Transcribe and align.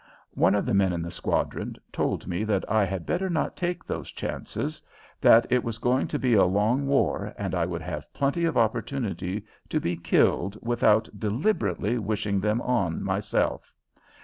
One 0.33 0.55
of 0.55 0.65
the 0.65 0.73
men 0.73 0.93
in 0.93 1.03
the 1.03 1.11
squadron 1.11 1.75
told 1.91 2.25
me 2.25 2.43
that 2.45 2.65
I 2.67 2.85
had 2.85 3.05
better 3.05 3.29
not 3.29 3.55
take 3.55 3.85
those 3.85 4.11
chances; 4.11 4.81
that 5.21 5.45
it 5.51 5.63
was 5.63 5.77
going 5.77 6.07
to 6.07 6.17
be 6.17 6.33
a 6.33 6.43
long 6.43 6.87
war 6.87 7.35
and 7.37 7.53
I 7.53 7.67
would 7.67 7.83
have 7.83 8.11
plenty 8.11 8.45
of 8.45 8.57
opportunities 8.57 9.43
to 9.69 9.79
be 9.79 9.95
killed 9.95 10.57
without 10.63 11.07
deliberately 11.19 11.99
"wishing 11.99 12.39
them 12.39 12.61
on" 12.61 13.03
myself. 13.03 13.71